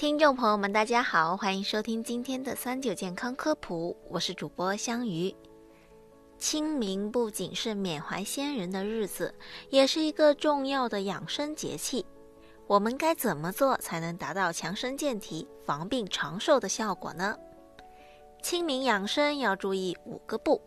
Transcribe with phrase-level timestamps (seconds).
[0.00, 5.36] 听众朋友们，大家好，欢迎收听今天的三九健康科普，我是主播香鱼。
[6.38, 9.34] 清明不仅是缅怀先人的日子，
[9.68, 12.06] 也是一个重要的养生节气。
[12.66, 17.36] 我们该怎么做才能达到强身健体、防病长寿的效果呢？
[18.42, 20.58] 清明养生要注意五个不：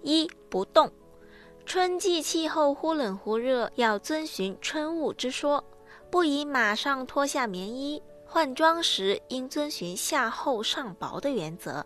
[0.00, 0.88] 一不动。
[1.66, 5.64] 春季气候忽冷忽热，要遵循春捂之说，
[6.08, 8.00] 不宜马上脱下棉衣。
[8.32, 11.84] 换装时应遵循下厚上薄的原则，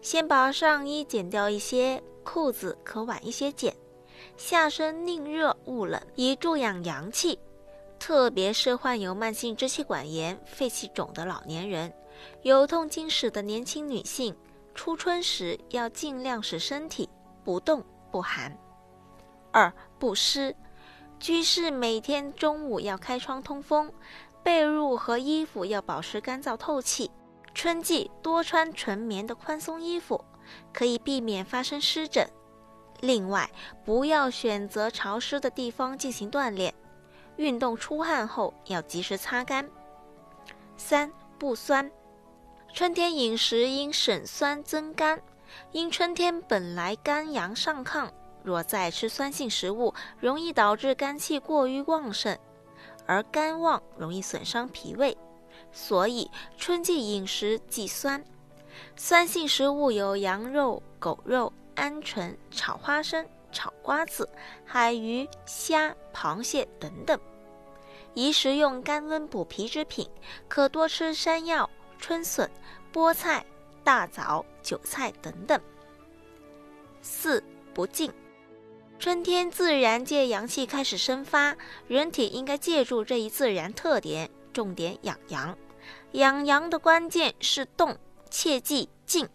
[0.00, 3.74] 先把上衣剪掉一些，裤子可晚一些剪。
[4.36, 7.36] 下身宁热勿冷，以助养阳气。
[7.98, 11.92] 特别是患有慢性支气管炎、肺气肿的老年人，
[12.42, 14.36] 有痛经史的年轻女性，
[14.76, 17.08] 初春时要尽量使身体
[17.42, 18.56] 不动不寒。
[19.50, 20.54] 二不湿，
[21.18, 23.92] 居室每天中午要开窗通风。
[24.42, 27.10] 被褥和衣服要保持干燥透气，
[27.54, 30.24] 春季多穿纯棉的宽松衣服，
[30.72, 32.28] 可以避免发生湿疹。
[33.00, 33.50] 另外，
[33.84, 36.74] 不要选择潮湿的地方进行锻炼，
[37.36, 39.68] 运动出汗后要及时擦干。
[40.76, 41.90] 三不酸，
[42.72, 45.20] 春天饮食应省酸增甘，
[45.70, 48.08] 因春天本来肝阳上亢，
[48.42, 52.36] 若再吃酸性食物，容易导致肝气过于旺盛。
[53.06, 55.16] 而肝旺容易损伤脾胃，
[55.72, 58.24] 所以春季饮食忌酸。
[58.96, 64.28] 酸性食物有羊肉、狗肉、鹌鹑、炒花生、炒瓜子、
[64.64, 67.18] 海鱼、虾、螃蟹等等。
[68.14, 70.08] 宜食用甘温补脾之品，
[70.48, 72.50] 可多吃山药、春笋、
[72.92, 73.44] 菠菜、
[73.82, 75.60] 大枣、韭菜等等。
[77.00, 77.42] 四
[77.74, 78.12] 不静。
[79.02, 81.56] 春天自然界阳气开始生发，
[81.88, 85.58] 人体应该借助这一自然特点，重点养阳。
[86.12, 87.98] 养阳的关键是动，
[88.30, 89.28] 切忌静。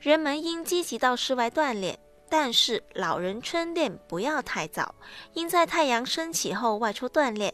[0.00, 1.98] 人们应积极到室外锻炼，
[2.30, 4.94] 但是老人春练不要太早，
[5.34, 7.52] 应在太阳升起后外出锻炼。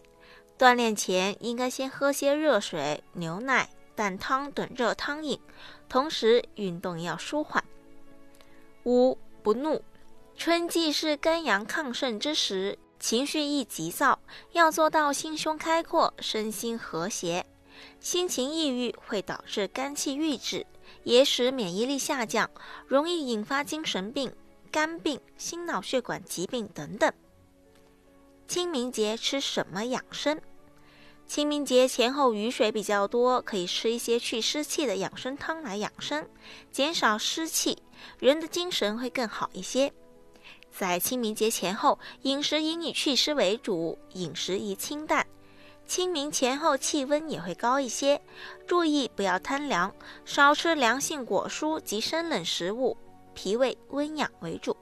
[0.56, 5.40] 锻炼前应该先喝些热水、牛奶、蛋汤等热汤饮，
[5.88, 7.64] 同时运动要舒缓。
[8.84, 9.82] 五不怒。
[10.36, 14.18] 春季是肝阳亢盛之时，情绪易急躁，
[14.52, 17.46] 要做到心胸开阔、身心和谐。
[18.00, 20.66] 心情抑郁会导致肝气郁滞，
[21.04, 22.50] 也使免疫力下降，
[22.86, 24.32] 容易引发精神病、
[24.70, 27.12] 肝病、心脑血管疾病等等。
[28.48, 30.40] 清明节吃什么养生？
[31.26, 36.28] 清明节前后雨水比较多，可以吃一些去湿气的养生汤来养生，
[36.70, 37.78] 减少湿气，
[38.18, 39.92] 人的精神会更好一些。
[40.76, 45.26] 在清明节前后，饮食应以祛湿为主，饮食宜清淡。
[45.86, 48.20] 清明前后气温也会高一些，
[48.66, 49.94] 注意不要贪凉，
[50.24, 52.96] 少吃凉性果蔬及生冷食物，
[53.34, 54.76] 脾胃温养为主。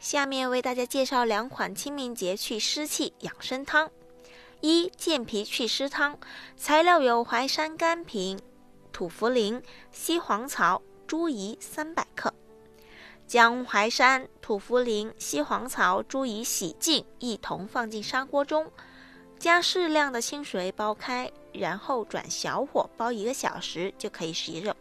[0.00, 3.88] 下面为大家介绍两款清明节祛湿气养生汤：
[4.60, 6.18] 一健脾祛湿汤，
[6.56, 8.38] 材料有淮山甘平、
[8.92, 12.34] 土茯苓、西黄草、猪胰三百克。
[13.26, 18.70] 将淮山、土茯苓、西黄草、猪胰洗净，一同放进砂锅中，
[19.38, 24.74] 加适量的清水煲开，然后转小火煲一个小时就可以食用。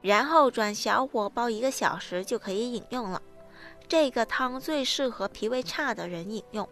[0.00, 3.22] 然后转小火煲一个小时就可以饮用了。
[3.86, 6.68] 这个汤最适合脾胃差的人饮用。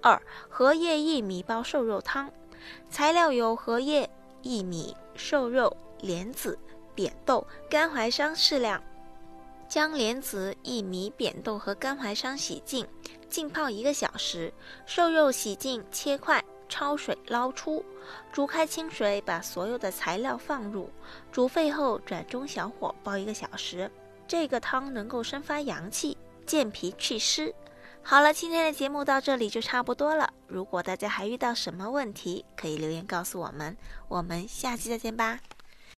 [0.00, 2.30] 二、荷叶薏米煲瘦肉汤，
[2.90, 4.08] 材料有荷叶、
[4.42, 6.58] 薏米、瘦肉、莲子、
[6.94, 8.82] 扁豆、干淮山适量。
[9.72, 12.86] 将莲子、薏米、扁豆和干淮山洗净，
[13.30, 14.52] 浸泡一个小时。
[14.84, 17.82] 瘦肉洗净切块，焯水捞出。
[18.30, 20.90] 煮开清水，把所有的材料放入，
[21.32, 23.90] 煮沸后转中小火煲一个小时。
[24.28, 27.54] 这个汤能够生发阳气，健脾祛湿。
[28.02, 30.30] 好了，今天的节目到这里就差不多了。
[30.48, 33.74] 如果大家还遇到什么问题，可以留言告诉我们。
[34.08, 35.40] 我们下期再见吧。